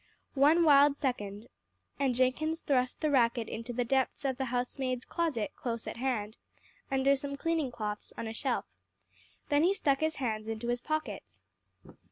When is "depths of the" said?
3.85-4.45